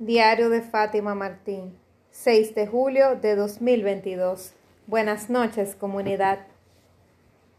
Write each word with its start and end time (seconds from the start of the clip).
Diario 0.00 0.50
de 0.50 0.60
Fátima 0.60 1.14
Martín, 1.14 1.78
6 2.10 2.56
de 2.56 2.66
julio 2.66 3.14
de 3.14 3.36
2022. 3.36 4.52
Buenas 4.88 5.30
noches, 5.30 5.76
comunidad. 5.76 6.40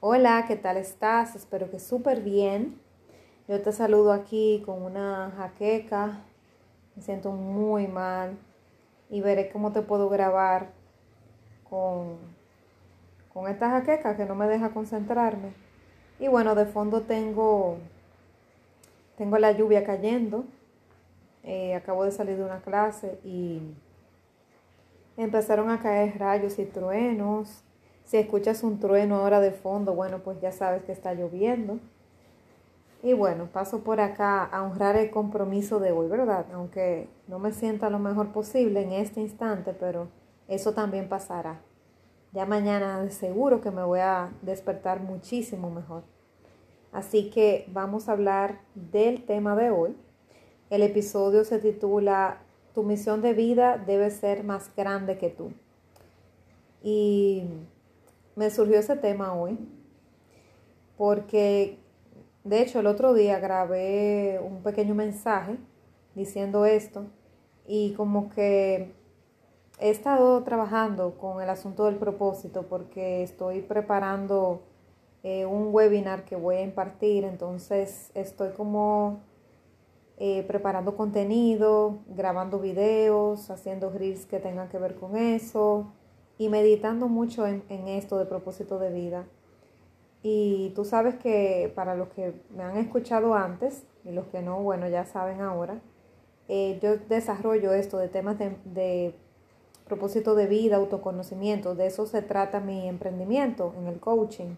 Hola, 0.02 0.44
¿qué 0.46 0.58
tal 0.58 0.76
estás? 0.76 1.38
Espero 1.38 1.72
que 1.72 1.80
súper 1.80 2.20
bien. 2.20 2.78
Yo 3.48 3.62
te 3.62 3.72
saludo 3.72 4.12
aquí 4.12 4.62
con 4.66 4.82
una 4.82 5.32
jaqueca. 5.38 6.26
Me 6.98 7.02
siento 7.02 7.32
muy 7.32 7.88
mal 7.88 8.38
y 9.10 9.22
veré 9.22 9.50
cómo 9.50 9.72
te 9.72 9.82
puedo 9.82 10.10
grabar 10.10 10.74
con, 11.70 12.18
con 13.34 13.48
esta 13.48 13.70
jaqueca 13.70 14.18
que 14.18 14.26
no 14.26 14.36
me 14.36 14.50
deja 14.50 14.72
concentrarme. 14.72 15.54
Y 16.20 16.28
bueno, 16.28 16.54
de 16.54 16.66
fondo 16.66 17.04
tengo, 17.04 17.78
tengo 19.18 19.38
la 19.38 19.54
lluvia 19.54 19.86
cayendo 19.86 20.44
eh, 21.46 21.76
acabo 21.76 22.04
de 22.04 22.12
salir 22.12 22.38
de 22.38 22.44
una 22.44 22.62
clase 22.62 23.20
y 23.24 23.62
empezaron 25.16 25.70
a 25.70 25.80
caer 25.80 26.18
rayos 26.18 26.60
y 26.60 26.66
truenos. 26.66 27.64
Si 28.04 28.18
escuchas 28.18 28.64
un 28.64 28.80
trueno 28.80 29.18
ahora 29.18 29.40
de 29.40 29.52
fondo, 29.52 29.94
bueno, 29.94 30.20
pues 30.20 30.42
ya 30.42 30.52
sabes 30.52 30.84
que 30.84 30.92
está 30.92 31.14
lloviendo. 31.14 31.80
Y 33.04 33.14
bueno, 33.14 33.48
paso 33.54 33.84
por 33.84 34.00
acá 34.00 34.44
a 34.44 34.64
honrar 34.64 34.96
el 34.96 35.12
compromiso 35.12 35.80
de 35.80 35.92
hoy, 35.92 36.08
¿verdad? 36.08 36.48
Aunque 36.54 37.08
no 37.28 37.38
me 37.38 37.52
sienta 37.52 37.90
lo 37.92 38.00
mejor 38.00 38.32
posible 38.32 38.82
en 38.82 38.94
este 38.94 39.22
instante, 39.22 39.74
pero 39.74 40.08
eso 40.48 40.74
también 40.74 41.08
pasará. 41.08 41.62
Ya 42.32 42.46
mañana 42.46 43.08
seguro 43.12 43.62
que 43.62 43.72
me 43.72 43.84
voy 43.84 44.00
a 44.00 44.32
despertar 44.42 45.02
muchísimo 45.02 45.70
mejor. 45.70 46.04
Así 46.92 47.30
que 47.30 47.66
vamos 47.72 48.10
a 48.10 48.14
hablar 48.14 48.62
del 48.74 49.24
tema 49.26 49.56
de 49.56 49.70
hoy, 49.70 49.96
el 50.70 50.84
episodio 50.84 51.44
se 51.44 51.60
titula 51.60 52.42
Tu 52.74 52.84
misión 52.84 53.22
de 53.22 53.34
vida 53.34 53.78
debe 53.78 54.10
ser 54.12 54.44
más 54.44 54.72
grande 54.76 55.18
que 55.18 55.30
tú. 55.30 55.52
Y 56.84 57.44
me 58.36 58.50
surgió 58.50 58.80
ese 58.80 58.96
tema 58.96 59.34
hoy 59.34 59.58
porque, 60.98 61.78
de 62.44 62.62
hecho, 62.62 62.80
el 62.80 62.88
otro 62.88 63.14
día 63.14 63.40
grabé 63.40 64.40
un 64.44 64.62
pequeño 64.62 64.96
mensaje 64.96 65.58
diciendo 66.14 66.66
esto 66.66 67.06
y 67.68 67.94
como 67.94 68.30
que 68.30 68.94
he 69.80 69.90
estado 69.90 70.44
trabajando 70.44 71.18
con 71.18 71.42
el 71.42 71.50
asunto 71.50 71.86
del 71.86 71.96
propósito 71.96 72.64
porque 72.64 73.24
estoy 73.24 73.62
preparando 73.62 74.62
eh, 75.24 75.46
un 75.46 75.74
webinar 75.74 76.24
que 76.24 76.36
voy 76.36 76.58
a 76.58 76.62
impartir, 76.62 77.24
entonces 77.24 78.12
estoy 78.14 78.52
como 78.52 79.22
eh, 80.18 80.44
preparando 80.48 80.96
contenido, 80.96 82.00
grabando 82.08 82.60
videos, 82.60 83.50
haciendo 83.50 83.90
reels 83.90 84.26
que 84.26 84.40
tengan 84.40 84.70
que 84.70 84.78
ver 84.78 84.96
con 84.96 85.18
eso 85.18 85.92
y 86.38 86.48
meditando 86.48 87.10
mucho 87.10 87.46
en, 87.46 87.64
esto 87.70 88.18
de 88.18 88.26
propósito 88.26 88.80
de 88.80 88.92
vida. 88.92 89.26
Y 90.24 90.72
tú 90.74 90.86
sabes 90.86 91.16
que 91.16 91.72
para 91.76 91.96
los 91.96 92.08
que 92.10 92.34
me 92.56 92.64
han 92.64 92.78
escuchado 92.78 93.36
antes 93.36 93.84
y 94.06 94.12
los 94.12 94.26
que 94.28 94.42
no, 94.42 94.62
bueno, 94.62 94.88
ya 94.88 95.06
saben 95.06 95.42
ahora, 95.42 95.82
eh, 96.48 96.80
yo 96.82 96.98
desarrollo 96.98 97.74
esto 97.74 97.98
de 97.98 98.08
temas 98.08 98.40
de, 98.40 98.56
de 98.64 99.16
propósito 99.86 100.34
de 100.36 100.48
vida, 100.48 100.78
autoconocimiento, 100.78 101.76
de 101.76 101.88
eso 101.88 102.06
se 102.06 102.22
trata 102.22 102.62
mi 102.62 102.88
emprendimiento 102.88 103.74
en 103.78 103.88
el 103.88 104.00
coaching. 104.00 104.56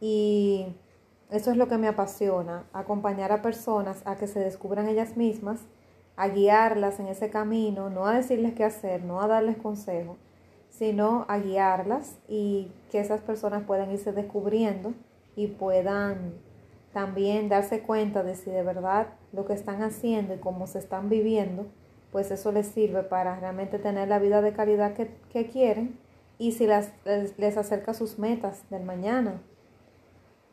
Y 0.00 0.66
eso 1.30 1.50
es 1.50 1.56
lo 1.56 1.68
que 1.68 1.78
me 1.78 1.88
apasiona, 1.88 2.64
acompañar 2.72 3.32
a 3.32 3.42
personas 3.42 4.02
a 4.04 4.16
que 4.16 4.28
se 4.28 4.40
descubran 4.40 4.88
ellas 4.88 5.16
mismas, 5.16 5.60
a 6.16 6.28
guiarlas 6.28 7.00
en 7.00 7.08
ese 7.08 7.30
camino, 7.30 7.90
no 7.90 8.06
a 8.06 8.14
decirles 8.14 8.54
qué 8.54 8.64
hacer, 8.64 9.02
no 9.04 9.20
a 9.20 9.26
darles 9.26 9.56
consejos, 9.56 10.16
sino 10.70 11.24
a 11.28 11.38
guiarlas 11.38 12.18
y 12.28 12.70
que 12.90 13.00
esas 13.00 13.20
personas 13.20 13.64
puedan 13.64 13.90
irse 13.90 14.12
descubriendo 14.12 14.94
y 15.34 15.48
puedan 15.48 16.34
también 16.92 17.48
darse 17.48 17.80
cuenta 17.80 18.22
de 18.22 18.36
si 18.36 18.50
de 18.50 18.62
verdad 18.62 19.08
lo 19.32 19.46
que 19.46 19.52
están 19.52 19.82
haciendo 19.82 20.34
y 20.34 20.38
cómo 20.38 20.66
se 20.66 20.78
están 20.78 21.08
viviendo, 21.08 21.66
pues 22.12 22.30
eso 22.30 22.52
les 22.52 22.68
sirve 22.68 23.02
para 23.02 23.38
realmente 23.38 23.78
tener 23.78 24.08
la 24.08 24.18
vida 24.18 24.40
de 24.40 24.52
calidad 24.52 24.94
que, 24.94 25.46
quieren 25.46 25.98
y 26.38 26.52
si 26.52 26.66
las, 26.66 26.92
les, 27.04 27.38
les 27.38 27.56
acerca 27.58 27.92
sus 27.92 28.18
metas 28.18 28.62
del 28.70 28.84
mañana. 28.84 29.42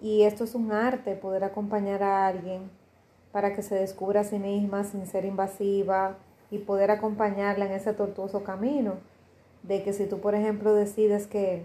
Y 0.03 0.23
esto 0.23 0.43
es 0.43 0.53
un 0.53 0.73
arte, 0.73 1.15
poder 1.15 1.45
acompañar 1.45 2.03
a 2.03 2.27
alguien 2.27 2.69
para 3.31 3.55
que 3.55 3.61
se 3.61 3.75
descubra 3.75 4.19
a 4.19 4.23
sí 4.25 4.37
misma 4.37 4.83
sin 4.83 5.07
ser 5.07 5.23
invasiva 5.23 6.17
y 6.51 6.57
poder 6.57 6.91
acompañarla 6.91 7.65
en 7.65 7.71
ese 7.71 7.93
tortuoso 7.93 8.43
camino. 8.43 8.95
De 9.63 9.81
que 9.81 9.93
si 9.93 10.05
tú, 10.05 10.19
por 10.19 10.35
ejemplo, 10.35 10.73
decides 10.73 11.25
que 11.25 11.63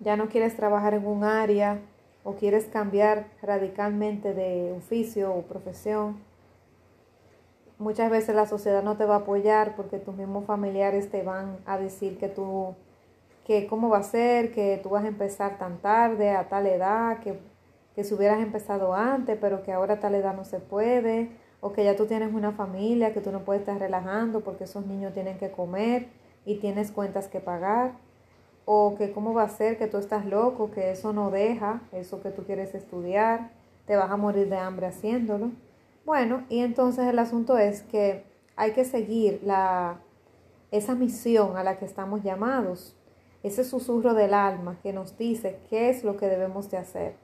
ya 0.00 0.16
no 0.16 0.28
quieres 0.30 0.56
trabajar 0.56 0.94
en 0.94 1.06
un 1.06 1.22
área 1.22 1.80
o 2.24 2.32
quieres 2.32 2.64
cambiar 2.64 3.26
radicalmente 3.42 4.32
de 4.32 4.72
oficio 4.72 5.34
o 5.34 5.42
profesión, 5.42 6.16
muchas 7.78 8.10
veces 8.10 8.34
la 8.34 8.46
sociedad 8.46 8.82
no 8.82 8.96
te 8.96 9.04
va 9.04 9.16
a 9.16 9.18
apoyar 9.18 9.76
porque 9.76 9.98
tus 9.98 10.14
mismos 10.14 10.46
familiares 10.46 11.10
te 11.10 11.22
van 11.22 11.58
a 11.66 11.76
decir 11.76 12.16
que 12.16 12.28
tú 12.28 12.74
que 13.46 13.68
cómo 13.68 13.88
va 13.88 13.98
a 13.98 14.02
ser, 14.02 14.52
que 14.52 14.80
tú 14.82 14.88
vas 14.88 15.04
a 15.04 15.08
empezar 15.08 15.56
tan 15.56 15.78
tarde, 15.78 16.30
a 16.30 16.48
tal 16.48 16.66
edad, 16.66 17.20
que, 17.20 17.38
que 17.94 18.02
si 18.02 18.12
hubieras 18.12 18.40
empezado 18.40 18.92
antes, 18.92 19.38
pero 19.40 19.62
que 19.62 19.72
ahora 19.72 19.94
a 19.94 20.00
tal 20.00 20.16
edad 20.16 20.34
no 20.34 20.44
se 20.44 20.58
puede, 20.58 21.30
o 21.60 21.72
que 21.72 21.84
ya 21.84 21.94
tú 21.94 22.06
tienes 22.06 22.34
una 22.34 22.50
familia, 22.50 23.12
que 23.14 23.20
tú 23.20 23.30
no 23.30 23.44
puedes 23.44 23.60
estar 23.60 23.78
relajando 23.78 24.40
porque 24.40 24.64
esos 24.64 24.84
niños 24.86 25.14
tienen 25.14 25.38
que 25.38 25.52
comer 25.52 26.08
y 26.44 26.56
tienes 26.56 26.90
cuentas 26.90 27.28
que 27.28 27.38
pagar, 27.38 27.92
o 28.64 28.96
que 28.98 29.12
cómo 29.12 29.32
va 29.32 29.44
a 29.44 29.48
ser 29.48 29.78
que 29.78 29.86
tú 29.86 29.98
estás 29.98 30.26
loco, 30.26 30.72
que 30.72 30.90
eso 30.90 31.12
no 31.12 31.30
deja, 31.30 31.82
eso 31.92 32.20
que 32.20 32.30
tú 32.30 32.42
quieres 32.42 32.74
estudiar, 32.74 33.52
te 33.86 33.94
vas 33.94 34.10
a 34.10 34.16
morir 34.16 34.48
de 34.48 34.56
hambre 34.56 34.86
haciéndolo. 34.86 35.52
Bueno, 36.04 36.42
y 36.48 36.60
entonces 36.60 37.06
el 37.06 37.18
asunto 37.20 37.58
es 37.58 37.82
que 37.82 38.24
hay 38.56 38.72
que 38.72 38.84
seguir 38.84 39.40
la, 39.44 40.00
esa 40.72 40.96
misión 40.96 41.56
a 41.56 41.62
la 41.62 41.78
que 41.78 41.84
estamos 41.84 42.24
llamados 42.24 42.96
ese 43.46 43.64
susurro 43.64 44.14
del 44.14 44.34
alma 44.34 44.78
que 44.82 44.92
nos 44.92 45.16
dice 45.16 45.60
qué 45.70 45.88
es 45.88 46.04
lo 46.04 46.16
que 46.16 46.26
debemos 46.26 46.70
de 46.70 46.78
hacer. 46.78 47.14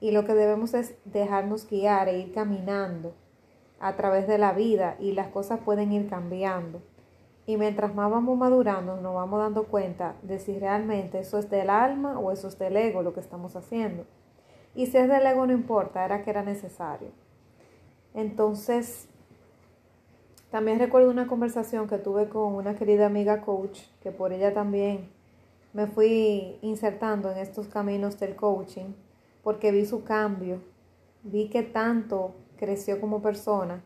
Y 0.00 0.10
lo 0.10 0.24
que 0.24 0.34
debemos 0.34 0.74
es 0.74 0.94
dejarnos 1.04 1.68
guiar 1.68 2.08
e 2.08 2.18
ir 2.18 2.32
caminando 2.32 3.14
a 3.80 3.94
través 3.96 4.26
de 4.26 4.38
la 4.38 4.52
vida 4.52 4.96
y 4.98 5.12
las 5.12 5.28
cosas 5.28 5.60
pueden 5.60 5.92
ir 5.92 6.08
cambiando. 6.08 6.80
Y 7.46 7.56
mientras 7.56 7.94
más 7.94 8.10
vamos 8.10 8.36
madurando, 8.36 8.96
nos 8.96 9.14
vamos 9.14 9.40
dando 9.40 9.64
cuenta 9.64 10.16
de 10.22 10.38
si 10.38 10.58
realmente 10.58 11.20
eso 11.20 11.38
es 11.38 11.48
del 11.48 11.70
alma 11.70 12.18
o 12.18 12.32
eso 12.32 12.48
es 12.48 12.58
del 12.58 12.76
ego 12.76 13.02
lo 13.02 13.14
que 13.14 13.20
estamos 13.20 13.56
haciendo. 13.56 14.04
Y 14.74 14.86
si 14.86 14.98
es 14.98 15.08
del 15.08 15.26
ego 15.26 15.46
no 15.46 15.52
importa, 15.52 16.04
era 16.04 16.22
que 16.22 16.30
era 16.30 16.42
necesario. 16.42 17.08
Entonces, 18.14 19.08
también 20.50 20.78
recuerdo 20.78 21.10
una 21.10 21.26
conversación 21.26 21.88
que 21.88 21.98
tuve 21.98 22.28
con 22.28 22.54
una 22.54 22.74
querida 22.74 23.06
amiga 23.06 23.42
coach, 23.42 23.80
que 24.02 24.10
por 24.10 24.32
ella 24.32 24.52
también 24.52 25.08
me 25.78 25.86
fui 25.86 26.58
insertando 26.60 27.30
en 27.30 27.38
estos 27.38 27.68
caminos 27.68 28.18
del 28.18 28.34
coaching 28.34 28.94
porque 29.44 29.70
vi 29.70 29.86
su 29.86 30.02
cambio, 30.02 30.60
vi 31.22 31.50
que 31.50 31.62
tanto 31.62 32.34
creció 32.56 33.00
como 33.00 33.22
persona 33.22 33.84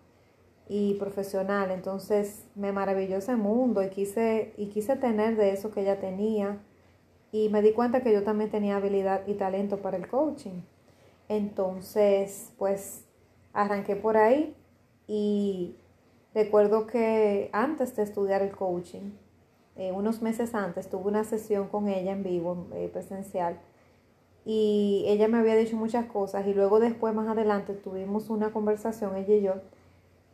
y 0.70 0.94
profesional, 0.94 1.70
entonces 1.70 2.46
me 2.54 2.72
maravilló 2.72 3.18
ese 3.18 3.36
mundo 3.36 3.82
y 3.82 3.90
quise, 3.90 4.54
y 4.56 4.68
quise 4.68 4.96
tener 4.96 5.36
de 5.36 5.50
eso 5.50 5.70
que 5.70 5.82
ella 5.82 6.00
tenía 6.00 6.62
y 7.30 7.50
me 7.50 7.60
di 7.60 7.72
cuenta 7.72 8.00
que 8.00 8.14
yo 8.14 8.22
también 8.22 8.50
tenía 8.50 8.76
habilidad 8.76 9.26
y 9.26 9.34
talento 9.34 9.82
para 9.82 9.98
el 9.98 10.08
coaching. 10.08 10.62
Entonces, 11.28 12.54
pues 12.56 13.04
arranqué 13.52 13.96
por 13.96 14.16
ahí 14.16 14.56
y 15.06 15.76
recuerdo 16.32 16.86
que 16.86 17.50
antes 17.52 17.94
de 17.96 18.02
estudiar 18.02 18.40
el 18.40 18.56
coaching, 18.56 19.10
eh, 19.76 19.92
unos 19.92 20.22
meses 20.22 20.54
antes 20.54 20.88
tuve 20.88 21.08
una 21.08 21.24
sesión 21.24 21.68
con 21.68 21.88
ella 21.88 22.12
en 22.12 22.22
vivo, 22.22 22.66
eh, 22.74 22.88
presencial, 22.92 23.58
y 24.44 25.04
ella 25.06 25.28
me 25.28 25.38
había 25.38 25.56
dicho 25.56 25.76
muchas 25.76 26.06
cosas 26.06 26.46
y 26.46 26.54
luego 26.54 26.80
después 26.80 27.14
más 27.14 27.28
adelante 27.28 27.74
tuvimos 27.74 28.28
una 28.28 28.52
conversación 28.52 29.16
ella 29.16 29.34
y 29.34 29.42
yo 29.42 29.54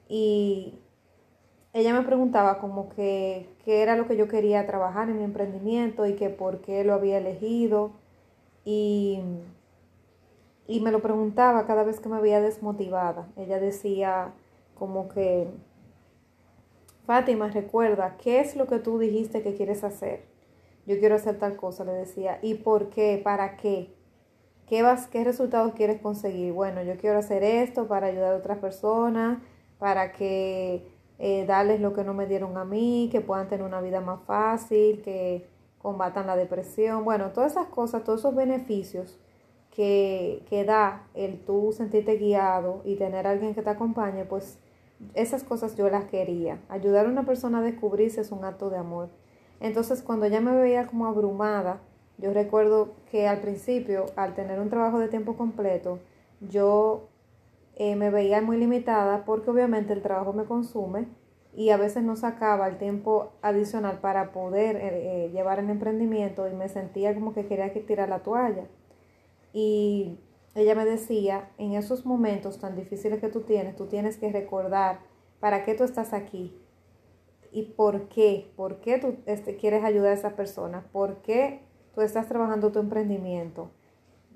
y 0.08 0.78
ella 1.74 1.92
me 1.92 2.02
preguntaba 2.02 2.58
como 2.58 2.88
que 2.88 3.46
qué 3.64 3.82
era 3.82 3.96
lo 3.96 4.08
que 4.08 4.16
yo 4.16 4.26
quería 4.26 4.66
trabajar 4.66 5.10
en 5.10 5.18
mi 5.18 5.24
emprendimiento 5.24 6.06
y 6.06 6.14
que 6.14 6.30
por 6.30 6.60
qué 6.60 6.82
lo 6.84 6.94
había 6.94 7.18
elegido 7.18 7.92
y, 8.64 9.20
y 10.66 10.80
me 10.80 10.90
lo 10.90 11.00
preguntaba 11.00 11.66
cada 11.66 11.84
vez 11.84 12.00
que 12.00 12.08
me 12.08 12.20
veía 12.20 12.40
desmotivada. 12.40 13.28
Ella 13.36 13.60
decía 13.60 14.32
como 14.78 15.08
que 15.08 15.48
Fátima, 17.08 17.48
recuerda, 17.48 18.18
¿qué 18.22 18.38
es 18.38 18.54
lo 18.54 18.66
que 18.66 18.80
tú 18.80 18.98
dijiste 18.98 19.40
que 19.40 19.54
quieres 19.54 19.82
hacer? 19.82 20.26
Yo 20.84 20.98
quiero 20.98 21.14
hacer 21.14 21.38
tal 21.38 21.56
cosa, 21.56 21.82
le 21.82 21.92
decía. 21.92 22.38
¿Y 22.42 22.56
por 22.56 22.90
qué? 22.90 23.18
¿Para 23.24 23.56
qué? 23.56 23.94
¿Qué, 24.66 24.82
vas, 24.82 25.06
¿Qué 25.06 25.24
resultados 25.24 25.72
quieres 25.72 26.02
conseguir? 26.02 26.52
Bueno, 26.52 26.82
yo 26.82 26.98
quiero 26.98 27.16
hacer 27.16 27.42
esto 27.42 27.88
para 27.88 28.08
ayudar 28.08 28.34
a 28.34 28.36
otras 28.36 28.58
personas, 28.58 29.38
para 29.78 30.12
que 30.12 30.86
eh, 31.18 31.46
darles 31.46 31.80
lo 31.80 31.94
que 31.94 32.04
no 32.04 32.12
me 32.12 32.26
dieron 32.26 32.58
a 32.58 32.66
mí, 32.66 33.08
que 33.10 33.22
puedan 33.22 33.48
tener 33.48 33.64
una 33.64 33.80
vida 33.80 34.02
más 34.02 34.20
fácil, 34.26 35.00
que 35.00 35.46
combatan 35.78 36.26
la 36.26 36.36
depresión, 36.36 37.06
bueno, 37.06 37.30
todas 37.30 37.52
esas 37.52 37.68
cosas, 37.68 38.04
todos 38.04 38.20
esos 38.20 38.34
beneficios 38.34 39.18
que, 39.70 40.44
que 40.50 40.64
da 40.64 41.08
el 41.14 41.40
tú 41.40 41.72
sentirte 41.72 42.16
guiado 42.18 42.82
y 42.84 42.96
tener 42.96 43.26
a 43.26 43.30
alguien 43.30 43.54
que 43.54 43.62
te 43.62 43.70
acompañe, 43.70 44.26
pues 44.26 44.58
esas 45.14 45.44
cosas 45.44 45.76
yo 45.76 45.88
las 45.90 46.04
quería. 46.04 46.58
Ayudar 46.68 47.06
a 47.06 47.10
una 47.10 47.24
persona 47.24 47.58
a 47.58 47.62
descubrirse 47.62 48.20
es 48.20 48.32
un 48.32 48.44
acto 48.44 48.70
de 48.70 48.78
amor. 48.78 49.08
Entonces, 49.60 50.02
cuando 50.02 50.26
ya 50.26 50.40
me 50.40 50.56
veía 50.56 50.86
como 50.86 51.06
abrumada, 51.06 51.80
yo 52.18 52.32
recuerdo 52.32 52.94
que 53.10 53.28
al 53.28 53.40
principio, 53.40 54.06
al 54.16 54.34
tener 54.34 54.60
un 54.60 54.70
trabajo 54.70 54.98
de 54.98 55.08
tiempo 55.08 55.36
completo, 55.36 56.00
yo 56.40 57.08
eh, 57.76 57.96
me 57.96 58.10
veía 58.10 58.40
muy 58.40 58.56
limitada 58.56 59.24
porque 59.24 59.50
obviamente 59.50 59.92
el 59.92 60.02
trabajo 60.02 60.32
me 60.32 60.44
consume 60.44 61.06
y 61.54 61.70
a 61.70 61.76
veces 61.76 62.02
no 62.02 62.16
sacaba 62.16 62.68
el 62.68 62.78
tiempo 62.78 63.32
adicional 63.42 63.98
para 64.00 64.32
poder 64.32 64.76
eh, 64.76 65.26
eh, 65.26 65.30
llevar 65.30 65.58
el 65.60 65.70
emprendimiento 65.70 66.48
y 66.48 66.54
me 66.54 66.68
sentía 66.68 67.14
como 67.14 67.34
que 67.34 67.46
quería 67.46 67.72
que 67.72 67.80
tirar 67.80 68.08
la 68.08 68.20
toalla. 68.20 68.64
Y 69.52 70.18
ella 70.54 70.74
me 70.74 70.84
decía, 70.84 71.50
en 71.58 71.74
esos 71.74 72.06
momentos 72.06 72.58
tan 72.58 72.74
difíciles 72.74 73.20
que 73.20 73.28
tú 73.28 73.42
tienes, 73.42 73.76
tú 73.76 73.86
tienes 73.86 74.16
que 74.16 74.32
recordar 74.32 75.00
para 75.40 75.64
qué 75.64 75.74
tú 75.74 75.84
estás 75.84 76.12
aquí 76.12 76.56
y 77.52 77.62
por 77.62 78.08
qué, 78.08 78.52
por 78.56 78.80
qué 78.80 78.98
tú 78.98 79.16
este, 79.26 79.56
quieres 79.56 79.84
ayudar 79.84 80.10
a 80.10 80.14
esa 80.14 80.36
persona, 80.36 80.86
por 80.92 81.22
qué 81.22 81.62
tú 81.94 82.00
estás 82.00 82.28
trabajando 82.28 82.72
tu 82.72 82.78
emprendimiento, 82.78 83.70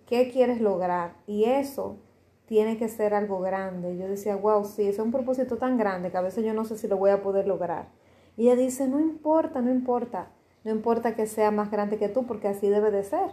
qué 0.06 0.30
quieres 0.30 0.60
lograr. 0.60 1.16
Y 1.26 1.44
eso 1.44 1.98
tiene 2.46 2.76
que 2.76 2.88
ser 2.88 3.14
algo 3.14 3.40
grande. 3.40 3.96
Yo 3.96 4.08
decía, 4.08 4.36
wow, 4.36 4.64
sí, 4.64 4.86
es 4.86 4.98
un 4.98 5.10
propósito 5.10 5.56
tan 5.56 5.78
grande 5.78 6.10
que 6.10 6.16
a 6.16 6.22
veces 6.22 6.44
yo 6.44 6.54
no 6.54 6.64
sé 6.64 6.76
si 6.76 6.88
lo 6.88 6.96
voy 6.96 7.10
a 7.10 7.22
poder 7.22 7.46
lograr. 7.46 7.88
Y 8.36 8.44
ella 8.44 8.56
dice, 8.56 8.88
no 8.88 9.00
importa, 9.00 9.60
no 9.60 9.70
importa, 9.70 10.30
no 10.64 10.70
importa 10.70 11.14
que 11.14 11.26
sea 11.26 11.50
más 11.50 11.70
grande 11.70 11.98
que 11.98 12.08
tú, 12.08 12.26
porque 12.26 12.48
así 12.48 12.68
debe 12.68 12.90
de 12.90 13.04
ser. 13.04 13.30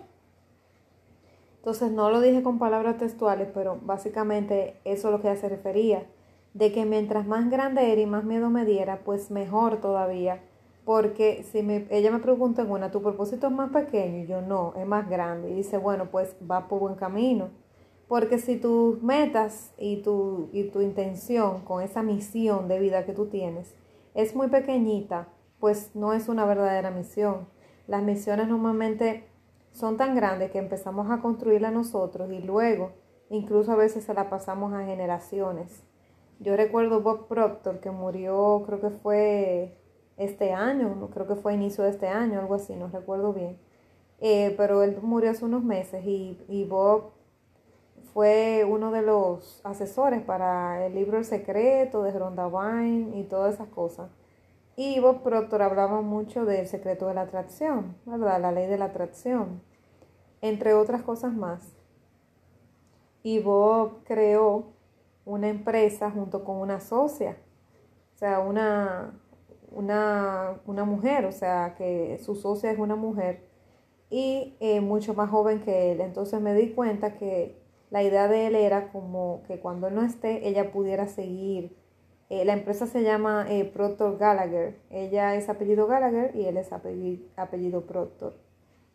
Entonces 1.60 1.92
no 1.92 2.10
lo 2.10 2.22
dije 2.22 2.42
con 2.42 2.58
palabras 2.58 2.98
textuales, 2.98 3.50
pero 3.54 3.78
básicamente 3.82 4.80
eso 4.86 5.10
es 5.10 5.12
lo 5.12 5.22
que 5.22 5.30
ella 5.30 5.40
se 5.40 5.50
refería, 5.50 6.06
de 6.54 6.72
que 6.72 6.86
mientras 6.86 7.28
más 7.28 7.50
grande 7.50 7.92
era 7.92 8.02
y 8.02 8.06
más 8.06 8.24
miedo 8.24 8.50
me 8.50 8.66
diera, 8.66 9.02
pues 9.04 9.30
mejor 9.30 9.82
todavía, 9.82 10.42
porque 10.90 11.44
si 11.44 11.62
me, 11.62 11.86
ella 11.92 12.10
me 12.10 12.18
pregunta 12.18 12.64
en 12.64 12.72
una, 12.72 12.90
¿tu 12.90 13.02
propósito 13.02 13.46
es 13.46 13.54
más 13.54 13.70
pequeño? 13.72 14.24
Y 14.24 14.26
yo 14.26 14.42
no, 14.42 14.74
es 14.76 14.88
más 14.88 15.08
grande. 15.08 15.52
Y 15.52 15.54
dice, 15.54 15.78
bueno, 15.78 16.10
pues 16.10 16.36
va 16.50 16.68
por 16.68 16.80
buen 16.80 16.96
camino. 16.96 17.50
Porque 18.08 18.40
si 18.40 18.56
tus 18.56 19.00
metas 19.04 19.72
y 19.78 19.98
tu, 19.98 20.50
y 20.52 20.64
tu 20.64 20.82
intención 20.82 21.62
con 21.62 21.84
esa 21.84 22.02
misión 22.02 22.68
de 22.68 22.80
vida 22.80 23.06
que 23.06 23.14
tú 23.14 23.28
tienes 23.28 23.76
es 24.16 24.36
muy 24.36 24.48
pequeñita, 24.48 25.28
pues 25.60 25.92
no 25.94 26.14
es 26.14 26.28
una 26.28 26.46
verdadera 26.46 26.90
misión. 26.90 27.48
Las 27.86 28.02
misiones 28.02 28.48
normalmente 28.48 29.28
son 29.71 29.98
tan 29.98 30.16
grandes 30.16 30.51
que 30.51 30.57
empezamos 30.57 31.10
a 31.12 31.21
construirla 31.21 31.71
nosotros 31.71 32.31
y 32.31 32.39
luego 32.39 32.92
incluso 33.30 33.71
a 33.71 33.75
veces 33.75 34.04
se 34.04 34.13
la 34.13 34.30
pasamos 34.30 34.74
a 34.74 34.86
generaciones. 34.86 35.83
Yo 36.39 36.56
recuerdo 36.56 37.01
Bob 37.01 37.27
Proctor 37.27 37.80
que 37.80 37.92
murió, 37.92 38.63
creo 38.66 38.80
que 38.81 38.89
fue 38.89 39.77
este 40.18 40.54
año, 40.54 41.10
creo 41.13 41.27
que 41.27 41.36
fue 41.36 41.54
inicio 41.54 41.83
de 41.83 41.92
este 41.92 42.07
año, 42.07 42.39
algo 42.39 42.56
así, 42.56 42.75
no 42.75 42.88
recuerdo 42.88 43.33
bien. 43.33 43.57
Eh, 44.19 44.54
pero 44.57 44.83
él 44.83 44.98
murió 45.01 45.31
hace 45.31 45.45
unos 45.45 45.63
meses 45.63 46.06
y, 46.06 46.38
y 46.50 46.66
Bob 46.66 47.12
fue 48.13 48.66
uno 48.69 48.92
de 48.92 49.01
los 49.01 49.62
asesores 49.63 50.21
para 50.21 50.86
el 50.86 50.95
libro 50.95 51.18
El 51.18 51.25
Secreto 51.25 52.04
de 52.04 52.12
Ronda 52.12 52.48
Wine 52.48 53.18
y 53.18 53.24
todas 53.24 53.54
esas 53.54 53.69
cosas. 53.69 54.10
Y 54.81 54.98
Bob 55.02 55.24
Proctor 55.24 55.62
hablaba 55.62 56.00
mucho 56.00 56.46
del 56.46 56.66
secreto 56.66 57.08
de 57.08 57.14
la 57.14 57.24
atracción, 57.24 57.98
¿verdad? 58.06 58.40
La 58.40 58.54
ley 58.54 58.66
de 58.66 58.78
la 58.78 58.86
atracción, 58.86 59.62
entre 60.40 60.74
otras 60.74 61.02
cosas 61.02 61.34
más. 61.34 61.76
Y 63.22 63.40
Bob 63.40 64.06
creó 64.06 64.68
una 65.26 65.50
empresa 65.50 66.10
junto 66.12 66.46
con 66.46 66.62
una 66.62 66.80
socia, 66.80 67.36
o 68.16 68.18
sea, 68.20 68.40
una, 68.40 69.20
una, 69.70 70.62
una 70.66 70.86
mujer, 70.86 71.26
o 71.26 71.34
sea, 71.34 71.76
que 71.78 72.18
su 72.24 72.36
socia 72.36 72.72
es 72.72 72.80
una 72.80 72.96
mujer 72.96 73.50
y 74.10 74.56
eh, 74.62 74.80
mucho 74.80 75.14
más 75.14 75.30
joven 75.30 75.60
que 75.60 75.92
él. 75.92 76.00
Entonces 76.00 76.40
me 76.40 76.54
di 76.54 76.72
cuenta 76.72 77.18
que 77.18 77.62
la 77.90 78.02
idea 78.02 78.30
de 78.30 78.48
él 78.48 78.56
era 78.56 78.94
como 78.94 79.44
que 79.46 79.60
cuando 79.60 79.88
él 79.88 79.96
no 79.96 80.04
esté, 80.04 80.48
ella 80.48 80.72
pudiera 80.72 81.06
seguir. 81.06 81.76
Eh, 82.30 82.46
la 82.46 82.54
empresa 82.54 82.86
se 82.86 83.04
llama 83.04 83.46
eh, 83.50 83.66
Proctor 83.66 84.18
Gallagher. 84.18 84.80
Ella 84.90 85.36
es 85.36 85.50
apellido 85.50 85.88
Gallagher 85.88 86.36
y 86.36 86.46
él 86.46 86.58
es 86.58 86.72
apellido, 86.72 87.26
apellido 87.36 87.86
Proctor. 87.86 88.36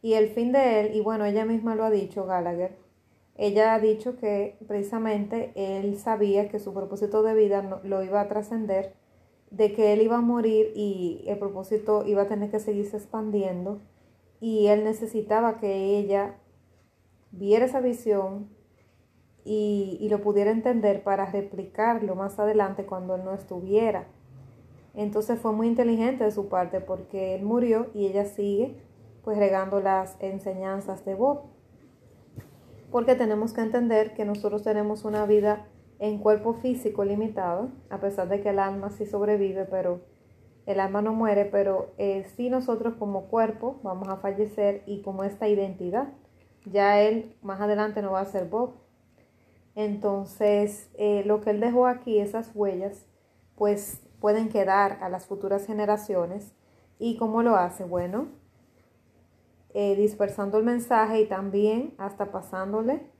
Y 0.02 0.14
el 0.14 0.28
fin 0.28 0.52
de 0.52 0.80
él, 0.80 0.94
y 0.94 1.00
bueno, 1.00 1.24
ella 1.24 1.44
misma 1.44 1.74
lo 1.74 1.84
ha 1.84 1.90
dicho, 1.90 2.26
Gallagher, 2.26 2.76
ella 3.36 3.74
ha 3.74 3.80
dicho 3.80 4.16
que 4.16 4.56
precisamente 4.68 5.52
él 5.56 5.98
sabía 5.98 6.48
que 6.48 6.60
su 6.60 6.72
propósito 6.72 7.22
de 7.22 7.34
vida 7.34 7.80
lo 7.82 8.04
iba 8.04 8.20
a 8.20 8.28
trascender, 8.28 8.94
de 9.50 9.72
que 9.72 9.92
él 9.92 10.02
iba 10.02 10.18
a 10.18 10.20
morir 10.20 10.72
y 10.74 11.24
el 11.26 11.38
propósito 11.38 12.04
iba 12.06 12.22
a 12.22 12.28
tener 12.28 12.50
que 12.50 12.60
seguirse 12.60 12.96
expandiendo 12.96 13.80
y 14.40 14.66
él 14.66 14.84
necesitaba 14.84 15.58
que 15.58 15.98
ella 15.98 16.36
viera 17.30 17.64
esa 17.64 17.80
visión, 17.80 18.48
y, 19.44 20.06
lo 20.08 20.20
pudiera 20.20 20.50
entender 20.50 21.02
para 21.02 21.26
replicarlo 21.26 22.14
más 22.14 22.38
adelante 22.38 22.86
cuando 22.86 23.16
él 23.16 23.24
no 23.24 23.34
estuviera. 23.34 24.06
Entonces 24.94 25.38
fue 25.38 25.52
muy 25.52 25.66
inteligente 25.66 26.24
de 26.24 26.30
su 26.30 26.48
parte 26.48 26.80
porque 26.80 27.34
él 27.34 27.42
murió 27.42 27.88
y 27.94 28.06
ella 28.06 28.24
sigue 28.24 28.76
pues 29.22 29.38
regando 29.38 29.80
las 29.80 30.16
enseñanzas 30.20 31.04
de 31.04 31.14
Bob. 31.14 31.42
Porque 32.90 33.14
tenemos 33.14 33.52
que 33.52 33.62
entender 33.62 34.14
que 34.14 34.24
nosotros 34.24 34.62
tenemos 34.62 35.04
una 35.04 35.26
vida 35.26 35.66
en 35.98 36.18
cuerpo 36.18 36.54
físico 36.54 37.04
limitado, 37.04 37.70
a 37.90 37.98
pesar 37.98 38.28
de 38.28 38.40
que 38.40 38.50
el 38.50 38.58
alma 38.58 38.90
sí 38.90 39.06
sobrevive, 39.06 39.64
pero 39.64 40.00
el 40.66 40.80
alma 40.80 41.02
no 41.02 41.12
muere, 41.12 41.44
pero 41.44 41.92
eh, 41.98 42.24
sí 42.36 42.50
nosotros 42.50 42.94
como 42.94 43.24
cuerpo 43.24 43.80
vamos 43.82 44.08
a 44.08 44.16
fallecer 44.16 44.82
y 44.86 45.02
como 45.02 45.24
esta 45.24 45.48
identidad. 45.48 46.08
Ya 46.66 47.00
él 47.00 47.34
más 47.42 47.60
adelante 47.60 48.00
no 48.00 48.12
va 48.12 48.20
a 48.20 48.26
ser 48.26 48.48
Bob, 48.48 48.74
entonces, 49.74 50.88
eh, 50.94 51.22
lo 51.26 51.40
que 51.40 51.50
él 51.50 51.60
dejó 51.60 51.86
aquí, 51.86 52.18
esas 52.18 52.50
huellas, 52.54 53.06
pues 53.56 54.00
pueden 54.20 54.48
quedar 54.48 54.98
a 55.02 55.08
las 55.08 55.26
futuras 55.26 55.66
generaciones. 55.66 56.54
¿Y 56.98 57.16
cómo 57.16 57.42
lo 57.42 57.56
hace? 57.56 57.84
Bueno, 57.84 58.28
eh, 59.74 59.96
dispersando 59.96 60.58
el 60.58 60.64
mensaje 60.64 61.20
y 61.20 61.26
también 61.26 61.94
hasta 61.98 62.30
pasándole, 62.30 63.10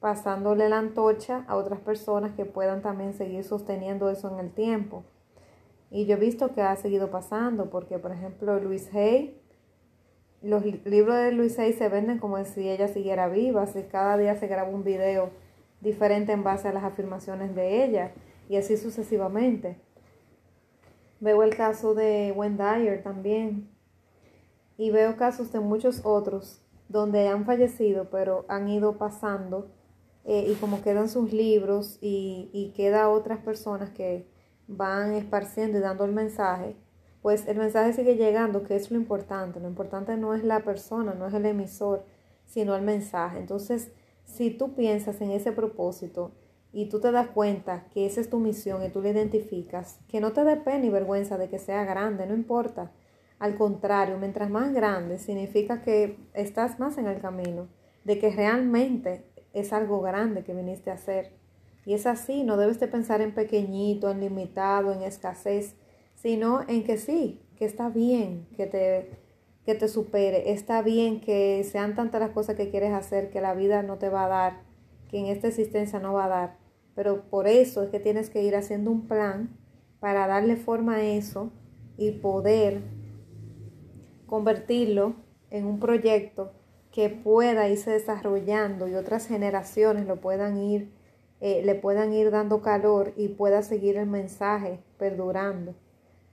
pasándole 0.00 0.68
la 0.68 0.78
antorcha 0.78 1.44
a 1.46 1.56
otras 1.56 1.78
personas 1.78 2.32
que 2.32 2.44
puedan 2.44 2.82
también 2.82 3.14
seguir 3.14 3.44
sosteniendo 3.44 4.10
eso 4.10 4.28
en 4.32 4.40
el 4.44 4.52
tiempo. 4.52 5.04
Y 5.90 6.06
yo 6.06 6.16
he 6.16 6.18
visto 6.18 6.52
que 6.54 6.62
ha 6.62 6.74
seguido 6.74 7.10
pasando, 7.10 7.70
porque 7.70 7.98
por 8.00 8.10
ejemplo 8.10 8.58
Luis 8.58 8.92
Hay, 8.92 9.40
los 10.42 10.64
libros 10.64 11.16
de 11.16 11.30
Luis 11.30 11.56
Hay 11.60 11.72
se 11.72 11.88
venden 11.88 12.18
como 12.18 12.44
si 12.44 12.68
ella 12.68 12.88
siguiera 12.88 13.28
viva, 13.28 13.66
si 13.66 13.84
cada 13.84 14.16
día 14.16 14.34
se 14.34 14.48
graba 14.48 14.68
un 14.68 14.82
video 14.82 15.30
diferente 15.82 16.32
en 16.32 16.42
base 16.42 16.68
a 16.68 16.72
las 16.72 16.84
afirmaciones 16.84 17.54
de 17.54 17.84
ella 17.84 18.12
y 18.48 18.56
así 18.56 18.76
sucesivamente. 18.76 19.76
Veo 21.20 21.42
el 21.42 21.54
caso 21.54 21.94
de 21.94 22.32
Wendy 22.34 23.02
también 23.02 23.68
y 24.78 24.90
veo 24.90 25.16
casos 25.16 25.52
de 25.52 25.60
muchos 25.60 26.00
otros 26.04 26.62
donde 26.88 27.28
han 27.28 27.44
fallecido 27.44 28.10
pero 28.10 28.44
han 28.48 28.68
ido 28.68 28.96
pasando 28.96 29.70
eh, 30.24 30.46
y 30.48 30.54
como 30.54 30.82
quedan 30.82 31.08
sus 31.08 31.32
libros 31.32 31.98
y, 32.00 32.48
y 32.52 32.72
queda 32.76 33.08
otras 33.08 33.38
personas 33.38 33.90
que 33.90 34.26
van 34.68 35.12
esparciendo 35.12 35.78
y 35.78 35.80
dando 35.80 36.04
el 36.04 36.12
mensaje, 36.12 36.76
pues 37.20 37.46
el 37.46 37.56
mensaje 37.58 37.92
sigue 37.92 38.16
llegando, 38.16 38.62
que 38.62 38.76
es 38.76 38.90
lo 38.90 38.96
importante. 38.96 39.60
Lo 39.60 39.68
importante 39.68 40.16
no 40.16 40.34
es 40.34 40.44
la 40.44 40.60
persona, 40.60 41.14
no 41.14 41.26
es 41.26 41.34
el 41.34 41.46
emisor, 41.46 42.04
sino 42.46 42.74
el 42.74 42.82
mensaje. 42.82 43.38
Entonces, 43.38 43.92
si 44.24 44.50
tú 44.50 44.74
piensas 44.74 45.20
en 45.20 45.30
ese 45.30 45.52
propósito 45.52 46.32
y 46.72 46.86
tú 46.88 47.00
te 47.00 47.12
das 47.12 47.28
cuenta 47.28 47.86
que 47.92 48.06
esa 48.06 48.20
es 48.20 48.30
tu 48.30 48.38
misión 48.38 48.82
y 48.82 48.88
tú 48.88 49.02
la 49.02 49.10
identificas, 49.10 50.00
que 50.08 50.20
no 50.20 50.32
te 50.32 50.44
dé 50.44 50.56
pena 50.56 50.78
ni 50.78 50.90
vergüenza 50.90 51.36
de 51.36 51.48
que 51.48 51.58
sea 51.58 51.84
grande, 51.84 52.26
no 52.26 52.34
importa. 52.34 52.92
Al 53.38 53.56
contrario, 53.56 54.18
mientras 54.18 54.50
más 54.50 54.72
grande 54.72 55.18
significa 55.18 55.82
que 55.82 56.16
estás 56.32 56.78
más 56.78 56.96
en 56.96 57.06
el 57.06 57.20
camino, 57.20 57.68
de 58.04 58.18
que 58.18 58.30
realmente 58.30 59.24
es 59.52 59.72
algo 59.72 60.00
grande 60.00 60.44
que 60.44 60.54
viniste 60.54 60.90
a 60.90 60.94
hacer. 60.94 61.32
Y 61.84 61.94
es 61.94 62.06
así, 62.06 62.44
no 62.44 62.56
debes 62.56 62.78
de 62.80 62.88
pensar 62.88 63.20
en 63.20 63.34
pequeñito, 63.34 64.10
en 64.10 64.20
limitado, 64.20 64.92
en 64.92 65.02
escasez, 65.02 65.76
sino 66.14 66.62
en 66.68 66.84
que 66.84 66.98
sí, 66.98 67.42
que 67.56 67.64
está 67.64 67.88
bien, 67.88 68.46
que 68.56 68.66
te 68.66 69.10
que 69.64 69.74
te 69.74 69.88
supere. 69.88 70.52
Está 70.52 70.82
bien 70.82 71.20
que 71.20 71.62
sean 71.64 71.94
tantas 71.94 72.20
las 72.20 72.30
cosas 72.30 72.56
que 72.56 72.70
quieres 72.70 72.92
hacer 72.92 73.30
que 73.30 73.40
la 73.40 73.54
vida 73.54 73.82
no 73.82 73.98
te 73.98 74.08
va 74.08 74.24
a 74.24 74.28
dar, 74.28 74.62
que 75.08 75.18
en 75.18 75.26
esta 75.26 75.48
existencia 75.48 76.00
no 76.00 76.12
va 76.12 76.26
a 76.26 76.28
dar. 76.28 76.58
Pero 76.94 77.22
por 77.30 77.46
eso 77.46 77.82
es 77.82 77.90
que 77.90 78.00
tienes 78.00 78.30
que 78.30 78.42
ir 78.42 78.56
haciendo 78.56 78.90
un 78.90 79.06
plan 79.06 79.56
para 80.00 80.26
darle 80.26 80.56
forma 80.56 80.96
a 80.96 81.02
eso 81.02 81.50
y 81.96 82.10
poder 82.10 82.82
convertirlo 84.26 85.14
en 85.50 85.66
un 85.66 85.78
proyecto 85.78 86.52
que 86.90 87.08
pueda 87.08 87.68
irse 87.68 87.90
desarrollando 87.90 88.88
y 88.88 88.94
otras 88.94 89.26
generaciones 89.26 90.06
lo 90.06 90.20
puedan 90.20 90.58
ir, 90.58 90.92
eh, 91.40 91.62
le 91.64 91.74
puedan 91.74 92.12
ir 92.12 92.30
dando 92.30 92.60
calor 92.60 93.12
y 93.16 93.28
pueda 93.28 93.62
seguir 93.62 93.96
el 93.96 94.06
mensaje 94.06 94.80
perdurando. 94.98 95.74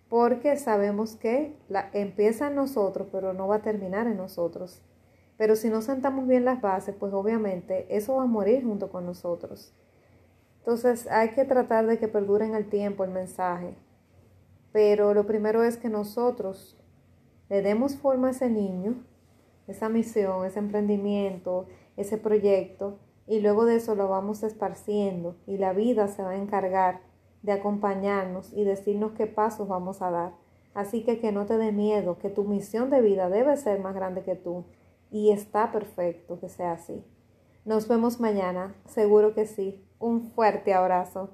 Porque 0.09 0.57
sabemos 0.57 1.15
que 1.15 1.55
la, 1.69 1.89
empieza 1.93 2.47
en 2.47 2.55
nosotros, 2.55 3.07
pero 3.11 3.33
no 3.33 3.47
va 3.47 3.57
a 3.57 3.61
terminar 3.61 4.07
en 4.07 4.17
nosotros. 4.17 4.81
Pero 5.37 5.55
si 5.55 5.69
no 5.69 5.81
sentamos 5.81 6.27
bien 6.27 6.45
las 6.45 6.61
bases, 6.61 6.95
pues 6.99 7.13
obviamente 7.13 7.85
eso 7.95 8.15
va 8.15 8.23
a 8.23 8.27
morir 8.27 8.63
junto 8.63 8.89
con 8.89 9.05
nosotros. 9.05 9.73
Entonces 10.59 11.07
hay 11.07 11.29
que 11.29 11.45
tratar 11.45 11.87
de 11.87 11.97
que 11.97 12.07
perdure 12.07 12.45
en 12.45 12.55
el 12.55 12.69
tiempo 12.69 13.03
el 13.03 13.11
mensaje. 13.11 13.75
Pero 14.71 15.13
lo 15.13 15.25
primero 15.25 15.63
es 15.63 15.77
que 15.77 15.89
nosotros 15.89 16.77
le 17.47 17.61
demos 17.61 17.95
forma 17.95 18.27
a 18.27 18.31
ese 18.31 18.49
niño, 18.49 18.95
esa 19.67 19.89
misión, 19.89 20.45
ese 20.45 20.59
emprendimiento, 20.59 21.67
ese 21.95 22.17
proyecto, 22.17 22.99
y 23.29 23.41
luego 23.41 23.65
de 23.65 23.75
eso 23.75 23.93
lo 23.93 24.07
vamos 24.07 24.41
esparciendo 24.41 25.35
y 25.45 25.57
la 25.57 25.71
vida 25.71 26.07
se 26.07 26.23
va 26.23 26.31
a 26.31 26.37
encargar 26.37 27.01
de 27.41 27.51
acompañarnos 27.51 28.51
y 28.53 28.63
decirnos 28.63 29.13
qué 29.13 29.27
pasos 29.27 29.67
vamos 29.67 30.01
a 30.01 30.12
dar. 30.12 30.34
Así 30.74 31.03
que 31.03 31.19
que 31.19 31.31
no 31.31 31.46
te 31.46 31.58
dé 31.58 31.72
miedo, 31.72 32.17
que 32.19 32.29
tu 32.29 32.43
misión 32.43 32.89
de 32.89 33.01
vida 33.01 33.29
debe 33.29 33.55
ser 33.58 33.79
más 33.79 33.96
grande 33.96 34.24
que 34.24 34.36
tú 34.36 34.65
y 35.12 35.31
está 35.31 35.72
perfecto 35.72 36.39
que 36.39 36.50
sea 36.50 36.74
así. 36.74 37.03
Nos 37.65 37.88
vemos 37.88 38.19
mañana, 38.19 38.75
seguro 38.86 39.34
que 39.34 39.46
sí. 39.46 39.84
Un 40.00 40.31
fuerte 40.31 40.74
abrazo. 40.74 41.29